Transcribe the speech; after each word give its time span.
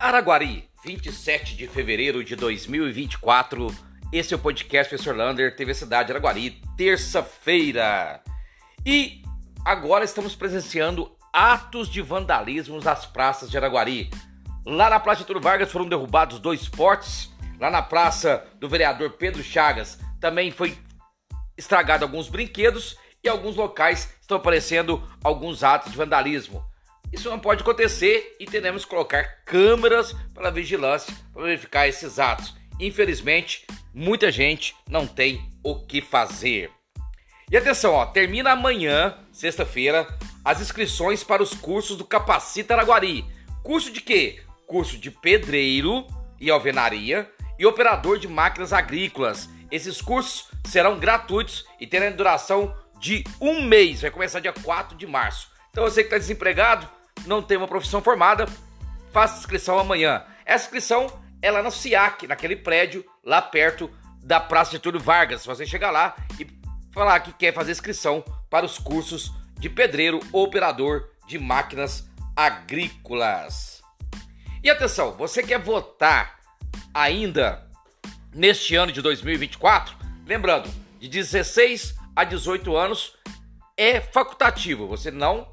Araguari, 0.00 0.66
27 0.82 1.54
de 1.54 1.68
fevereiro 1.68 2.24
de 2.24 2.34
2024. 2.34 3.66
Esse 4.10 4.32
é 4.32 4.36
o 4.36 4.40
podcast 4.40 4.88
Professor 4.88 5.14
Lander, 5.14 5.54
TV 5.54 5.74
Cidade 5.74 6.10
Araguari, 6.10 6.62
terça-feira. 6.74 8.22
E 8.84 9.22
agora 9.62 10.02
estamos 10.02 10.34
presenciando 10.34 11.14
atos 11.30 11.86
de 11.86 12.00
vandalismo 12.00 12.80
nas 12.80 13.04
praças 13.04 13.50
de 13.50 13.58
Araguari. 13.58 14.08
Lá 14.64 14.88
na 14.88 14.98
Praça 14.98 15.20
Getúlio 15.20 15.42
Vargas 15.42 15.70
foram 15.70 15.86
derrubados 15.86 16.38
dois 16.38 16.66
portes. 16.66 17.30
Lá 17.60 17.70
na 17.70 17.82
Praça 17.82 18.48
do 18.58 18.70
Vereador 18.70 19.10
Pedro 19.18 19.42
Chagas 19.42 20.00
também 20.18 20.50
foi 20.50 20.78
estragado 21.58 22.06
alguns 22.06 22.26
brinquedos 22.26 22.96
e 23.22 23.28
alguns 23.28 23.54
locais 23.54 24.14
estão 24.18 24.38
aparecendo 24.38 25.06
alguns 25.22 25.62
atos 25.62 25.92
de 25.92 25.98
vandalismo. 25.98 26.69
Isso 27.12 27.28
não 27.28 27.38
pode 27.38 27.62
acontecer 27.62 28.36
e 28.38 28.46
teremos 28.46 28.84
que 28.84 28.90
colocar 28.90 29.42
câmeras 29.44 30.14
para 30.32 30.50
vigilância 30.50 31.12
para 31.32 31.42
verificar 31.42 31.88
esses 31.88 32.18
atos. 32.18 32.54
Infelizmente, 32.78 33.66
muita 33.92 34.30
gente 34.30 34.74
não 34.88 35.06
tem 35.06 35.50
o 35.62 35.74
que 35.84 36.00
fazer. 36.00 36.70
E 37.50 37.56
atenção, 37.56 37.94
ó, 37.94 38.06
termina 38.06 38.52
amanhã, 38.52 39.18
sexta-feira, 39.32 40.06
as 40.44 40.60
inscrições 40.60 41.24
para 41.24 41.42
os 41.42 41.52
cursos 41.52 41.96
do 41.96 42.04
Capacita 42.04 42.74
Araguari. 42.74 43.24
Curso 43.62 43.92
de 43.92 44.00
quê? 44.00 44.40
Curso 44.66 44.96
de 44.96 45.10
pedreiro 45.10 46.06
e 46.40 46.48
alvenaria 46.48 47.28
e 47.58 47.66
operador 47.66 48.18
de 48.18 48.28
máquinas 48.28 48.72
agrícolas. 48.72 49.50
Esses 49.70 50.00
cursos 50.00 50.48
serão 50.64 50.98
gratuitos 50.98 51.66
e 51.80 51.86
terão 51.86 52.16
duração 52.16 52.74
de 53.00 53.24
um 53.40 53.62
mês. 53.62 54.02
Vai 54.02 54.10
começar 54.10 54.40
dia 54.40 54.52
4 54.52 54.96
de 54.96 55.06
março. 55.06 55.50
Então 55.70 55.84
você 55.84 56.02
que 56.02 56.06
está 56.06 56.18
desempregado, 56.18 56.88
não 57.26 57.42
tem 57.42 57.56
uma 57.56 57.68
profissão 57.68 58.02
formada, 58.02 58.46
faça 59.12 59.38
inscrição 59.38 59.78
amanhã. 59.78 60.24
Essa 60.44 60.66
inscrição 60.66 61.06
é 61.42 61.50
lá 61.50 61.62
no 61.62 61.70
SIAC, 61.70 62.26
naquele 62.26 62.56
prédio 62.56 63.04
lá 63.24 63.40
perto 63.40 63.90
da 64.22 64.40
Praça 64.40 64.72
Getúlio 64.72 65.00
Vargas. 65.00 65.44
Você 65.46 65.66
chegar 65.66 65.90
lá 65.90 66.14
e 66.38 66.46
falar 66.92 67.20
que 67.20 67.32
quer 67.32 67.54
fazer 67.54 67.72
inscrição 67.72 68.24
para 68.48 68.66
os 68.66 68.78
cursos 68.78 69.32
de 69.58 69.68
pedreiro 69.68 70.20
ou 70.32 70.44
operador 70.44 71.08
de 71.26 71.38
máquinas 71.38 72.08
agrícolas. 72.34 73.82
E 74.62 74.68
atenção, 74.70 75.12
você 75.12 75.42
quer 75.42 75.58
votar 75.58 76.40
ainda 76.92 77.66
neste 78.34 78.74
ano 78.74 78.92
de 78.92 79.00
2024? 79.00 79.96
Lembrando, 80.26 80.70
de 80.98 81.08
16 81.08 81.94
a 82.14 82.24
18 82.24 82.76
anos 82.76 83.14
é 83.76 84.00
facultativo, 84.00 84.86
você 84.86 85.10
não 85.10 85.48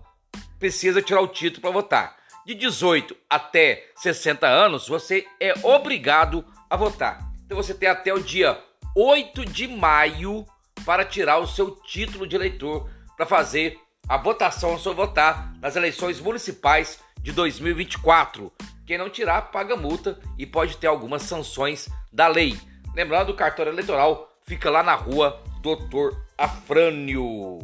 precisa 0.59 1.02
tirar 1.02 1.22
o 1.22 1.27
título 1.27 1.61
para 1.61 1.72
votar. 1.72 2.17
De 2.45 2.53
18 2.53 3.16
até 3.30 3.89
60 3.97 4.47
anos, 4.47 4.88
você 4.88 5.25
é 5.39 5.53
obrigado 5.63 6.45
a 6.69 6.75
votar. 6.77 7.19
Então 7.45 7.58
você 7.58 7.73
tem 7.73 7.89
até 7.89 8.13
o 8.13 8.23
dia 8.23 8.61
8 8.95 9.45
de 9.45 9.67
maio 9.67 10.45
para 10.85 11.03
tirar 11.03 11.39
o 11.39 11.47
seu 11.47 11.72
título 11.72 12.25
de 12.25 12.35
eleitor 12.35 12.89
para 13.16 13.25
fazer 13.25 13.78
a 14.08 14.16
votação 14.16 14.78
só 14.78 14.94
votar 14.94 15.53
nas 15.59 15.75
eleições 15.75 16.19
municipais 16.19 17.00
de 17.19 17.31
2024. 17.33 18.52
Quem 18.85 18.97
não 18.97 19.09
tirar 19.09 19.52
paga 19.52 19.75
multa 19.75 20.17
e 20.38 20.45
pode 20.45 20.78
ter 20.78 20.88
algumas 20.88 21.23
sanções 21.23 21.89
da 22.11 22.28
lei. 22.28 22.58
Lembrando, 22.95 23.33
o 23.33 23.35
cartório 23.35 23.73
eleitoral 23.73 24.31
fica 24.45 24.69
lá 24.69 24.81
na 24.81 24.95
rua 24.95 25.44
Doutor 25.61 26.25
Afrânio. 26.38 27.59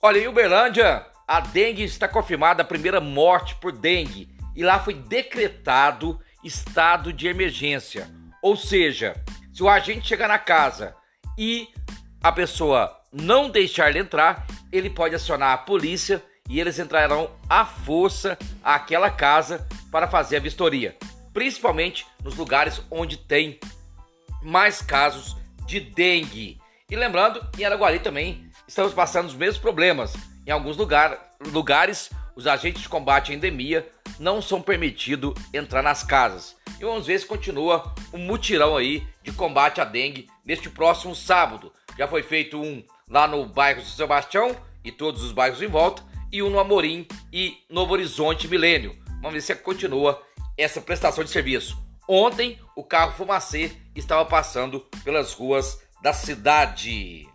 Olha, 0.00 0.18
em 0.18 0.28
Uberlândia, 0.28 1.04
a 1.28 1.40
dengue 1.40 1.84
está 1.84 2.08
confirmada 2.08 2.62
a 2.62 2.66
primeira 2.66 3.02
morte 3.02 3.54
por 3.56 3.70
dengue 3.70 4.30
e 4.56 4.62
lá 4.62 4.78
foi 4.78 4.94
decretado 4.94 6.18
estado 6.42 7.12
de 7.12 7.28
emergência. 7.28 8.08
Ou 8.42 8.56
seja, 8.56 9.14
se 9.52 9.62
o 9.62 9.68
agente 9.68 10.08
chegar 10.08 10.26
na 10.26 10.38
casa 10.38 10.96
e 11.36 11.68
a 12.22 12.32
pessoa 12.32 12.98
não 13.12 13.50
deixar 13.50 13.90
ele 13.90 13.98
entrar, 13.98 14.46
ele 14.72 14.88
pode 14.88 15.14
acionar 15.14 15.52
a 15.52 15.58
polícia 15.58 16.24
e 16.48 16.58
eles 16.58 16.78
entrarão 16.78 17.30
à 17.46 17.66
força 17.66 18.38
àquela 18.64 19.10
casa 19.10 19.68
para 19.92 20.08
fazer 20.08 20.38
a 20.38 20.40
vistoria, 20.40 20.96
principalmente 21.34 22.06
nos 22.24 22.36
lugares 22.36 22.80
onde 22.90 23.18
tem 23.18 23.60
mais 24.42 24.80
casos 24.80 25.36
de 25.66 25.78
dengue. 25.78 26.58
E 26.90 26.96
lembrando, 26.96 27.46
em 27.58 27.66
Araguari 27.66 27.98
também 27.98 28.50
estamos 28.66 28.94
passando 28.94 29.26
os 29.26 29.34
mesmos 29.34 29.58
problemas. 29.58 30.14
Em 30.48 30.50
alguns 30.50 30.78
lugar, 30.78 31.36
lugares, 31.52 32.08
os 32.34 32.46
agentes 32.46 32.80
de 32.80 32.88
combate 32.88 33.30
à 33.30 33.34
endemia 33.34 33.86
não 34.18 34.40
são 34.40 34.62
permitidos 34.62 35.34
entrar 35.52 35.82
nas 35.82 36.02
casas. 36.02 36.56
E 36.80 36.84
vamos 36.86 37.06
ver 37.06 37.18
se 37.18 37.26
continua 37.26 37.94
um 38.14 38.18
mutirão 38.18 38.74
aí 38.74 39.06
de 39.22 39.30
combate 39.30 39.78
à 39.78 39.84
dengue 39.84 40.26
neste 40.46 40.70
próximo 40.70 41.14
sábado. 41.14 41.70
Já 41.98 42.08
foi 42.08 42.22
feito 42.22 42.58
um 42.58 42.82
lá 43.10 43.28
no 43.28 43.44
bairro 43.44 43.82
São 43.82 43.94
Sebastião 43.94 44.56
e 44.82 44.90
todos 44.90 45.22
os 45.22 45.32
bairros 45.32 45.60
em 45.60 45.66
volta, 45.66 46.02
e 46.32 46.42
um 46.42 46.48
no 46.48 46.58
Amorim 46.58 47.06
e 47.30 47.58
Novo 47.68 47.92
Horizonte 47.92 48.48
Milênio. 48.48 48.98
Vamos 49.20 49.34
ver 49.34 49.42
se 49.42 49.54
continua 49.56 50.22
essa 50.56 50.80
prestação 50.80 51.22
de 51.22 51.28
serviço. 51.28 51.76
Ontem, 52.08 52.58
o 52.74 52.82
carro 52.82 53.12
Fumacê 53.12 53.70
estava 53.94 54.24
passando 54.24 54.80
pelas 55.04 55.34
ruas 55.34 55.78
da 56.00 56.14
cidade. 56.14 57.28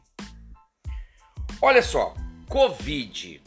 Olha 1.62 1.84
só, 1.84 2.16
Covid. 2.54 3.42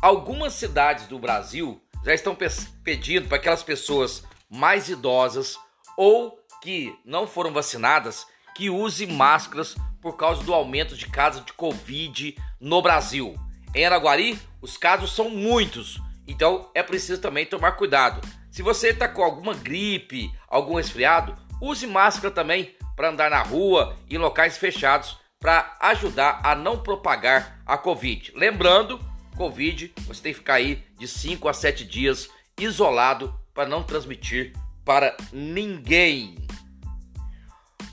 Algumas 0.00 0.54
cidades 0.54 1.06
do 1.06 1.18
Brasil 1.18 1.78
já 2.02 2.14
estão 2.14 2.34
pedindo 2.82 3.28
para 3.28 3.36
aquelas 3.36 3.62
pessoas 3.62 4.24
mais 4.48 4.88
idosas 4.88 5.58
ou 5.94 6.40
que 6.62 6.98
não 7.04 7.26
foram 7.26 7.52
vacinadas 7.52 8.26
que 8.54 8.70
use 8.70 9.06
máscaras 9.06 9.76
por 10.00 10.16
causa 10.16 10.42
do 10.42 10.54
aumento 10.54 10.96
de 10.96 11.06
casos 11.06 11.44
de 11.44 11.52
Covid 11.52 12.34
no 12.58 12.80
Brasil. 12.80 13.34
Em 13.74 13.84
Araguari, 13.84 14.40
os 14.62 14.78
casos 14.78 15.14
são 15.14 15.28
muitos, 15.28 16.00
então 16.26 16.70
é 16.74 16.82
preciso 16.82 17.20
também 17.20 17.44
tomar 17.44 17.72
cuidado. 17.72 18.26
Se 18.50 18.62
você 18.62 18.88
está 18.88 19.06
com 19.06 19.22
alguma 19.22 19.52
gripe, 19.52 20.32
algum 20.48 20.76
resfriado, 20.76 21.34
use 21.60 21.86
máscara 21.86 22.32
também 22.32 22.74
para 22.96 23.10
andar 23.10 23.28
na 23.28 23.42
rua 23.42 23.98
e 24.08 24.14
em 24.14 24.18
locais 24.18 24.56
fechados 24.56 25.19
para 25.40 25.74
ajudar 25.80 26.40
a 26.44 26.54
não 26.54 26.78
propagar 26.78 27.62
a 27.64 27.78
Covid. 27.78 28.30
Lembrando, 28.36 29.00
Covid, 29.36 29.90
você 30.06 30.22
tem 30.22 30.32
que 30.34 30.38
ficar 30.38 30.54
aí 30.54 30.84
de 30.98 31.08
5 31.08 31.48
a 31.48 31.54
7 31.54 31.82
dias 31.86 32.28
isolado 32.58 33.34
para 33.54 33.66
não 33.66 33.82
transmitir 33.82 34.52
para 34.84 35.16
ninguém. 35.32 36.36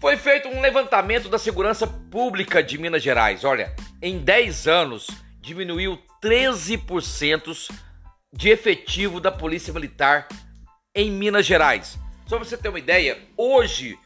Foi 0.01 0.17
feito 0.17 0.49
um 0.49 0.59
levantamento 0.59 1.29
da 1.29 1.39
segurança 1.39 1.87
pública 1.87 2.61
de 2.61 2.77
Minas 2.77 3.01
Gerais. 3.01 3.45
Olha, 3.45 3.73
em 4.01 4.19
10 4.19 4.67
anos 4.67 5.07
diminuiu 5.39 5.97
13% 6.21 7.73
de 8.33 8.49
efetivo 8.49 9.21
da 9.21 9.31
Polícia 9.31 9.73
Militar 9.73 10.27
em 10.93 11.09
Minas 11.09 11.45
Gerais. 11.45 11.97
Só 12.25 12.35
para 12.35 12.45
você 12.45 12.57
ter 12.57 12.67
uma 12.67 12.77
ideia, 12.77 13.17
hoje 13.37 13.97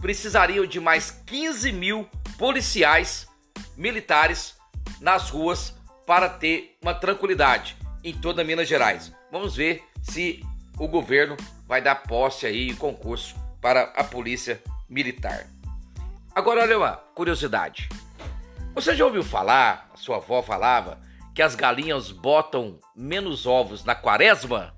precisariam 0.00 0.66
de 0.66 0.80
mais 0.80 1.10
15 1.24 1.70
mil 1.70 2.08
policiais 2.40 3.28
militares 3.76 4.56
nas 4.98 5.28
ruas 5.28 5.76
para 6.06 6.26
ter 6.26 6.78
uma 6.80 6.94
tranquilidade 6.94 7.76
em 8.02 8.18
toda 8.18 8.42
Minas 8.42 8.66
Gerais. 8.66 9.12
Vamos 9.30 9.54
ver 9.54 9.84
se 10.02 10.42
o 10.78 10.88
governo 10.88 11.36
vai 11.68 11.82
dar 11.82 11.96
posse 11.96 12.46
aí 12.46 12.74
concurso 12.74 13.36
para 13.60 13.82
a 13.94 14.02
polícia 14.02 14.58
militar. 14.88 15.48
Agora 16.34 16.62
olha 16.62 16.78
uma 16.78 16.92
curiosidade. 17.14 17.90
Você 18.74 18.96
já 18.96 19.04
ouviu 19.04 19.22
falar, 19.22 19.90
a 19.92 19.98
sua 19.98 20.16
avó 20.16 20.42
falava, 20.42 20.98
que 21.34 21.42
as 21.42 21.54
galinhas 21.54 22.10
botam 22.10 22.80
menos 22.96 23.44
ovos 23.44 23.84
na 23.84 23.94
quaresma? 23.94 24.74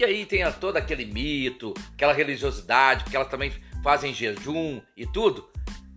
E 0.00 0.04
aí 0.06 0.24
tem 0.24 0.50
todo 0.52 0.78
aquele 0.78 1.04
mito, 1.04 1.74
aquela 1.92 2.14
religiosidade, 2.14 3.04
porque 3.04 3.16
elas 3.16 3.28
também 3.28 3.52
fazem 3.82 4.14
jejum 4.14 4.80
e 4.96 5.06
tudo. 5.06 5.46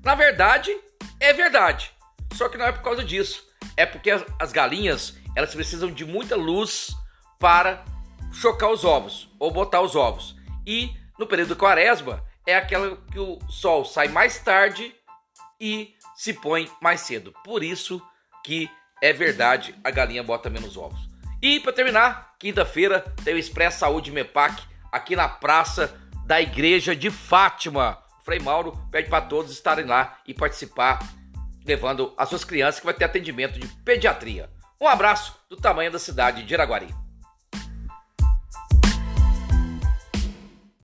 Na 0.03 0.13
verdade, 0.13 0.75
é 1.19 1.33
verdade. 1.33 1.91
Só 2.33 2.49
que 2.49 2.57
não 2.57 2.65
é 2.65 2.71
por 2.71 2.81
causa 2.81 3.03
disso. 3.03 3.45
É 3.77 3.85
porque 3.85 4.11
as 4.11 4.51
galinhas, 4.51 5.15
elas 5.35 5.53
precisam 5.53 5.91
de 5.91 6.05
muita 6.05 6.35
luz 6.35 6.95
para 7.39 7.83
chocar 8.31 8.69
os 8.71 8.83
ovos 8.83 9.29
ou 9.39 9.51
botar 9.51 9.81
os 9.81 9.95
ovos. 9.95 10.35
E 10.65 10.91
no 11.17 11.27
período 11.27 11.49
de 11.49 11.59
quaresma 11.59 12.23
é 12.45 12.55
aquela 12.55 12.97
que 13.11 13.19
o 13.19 13.39
sol 13.49 13.85
sai 13.85 14.07
mais 14.07 14.39
tarde 14.39 14.93
e 15.59 15.95
se 16.15 16.33
põe 16.33 16.69
mais 16.81 17.01
cedo. 17.01 17.33
Por 17.43 17.63
isso 17.63 18.01
que 18.43 18.69
é 19.01 19.11
verdade, 19.11 19.75
a 19.83 19.91
galinha 19.91 20.23
bota 20.23 20.49
menos 20.49 20.77
ovos. 20.77 20.99
E 21.41 21.59
para 21.59 21.73
terminar, 21.73 22.35
quinta-feira 22.39 23.01
tem 23.23 23.33
o 23.33 23.37
Express 23.37 23.75
Saúde 23.75 24.11
MEPAC 24.11 24.63
aqui 24.91 25.15
na 25.15 25.27
Praça 25.27 25.99
da 26.25 26.41
Igreja 26.41 26.95
de 26.95 27.11
Fátima. 27.11 27.97
Frei 28.25 28.39
Mauro 28.39 28.75
pede 28.89 29.07
para 29.07 29.23
todos 29.23 29.51
estarem 29.51 29.85
lá 29.85 30.17
e 30.25 30.33
participar, 30.33 30.97
levando 31.63 32.11
as 32.17 32.27
suas 32.27 32.43
crianças 32.43 32.79
que 32.79 32.85
vai 32.85 32.95
ter 32.95 33.05
atendimento 33.05 33.59
de 33.59 33.67
pediatria. 33.83 34.49
Um 34.81 34.87
abraço 34.87 35.39
do 35.47 35.55
tamanho 35.55 35.91
da 35.91 35.99
cidade 35.99 36.43
de 36.43 36.51
Iraguari. 36.51 37.04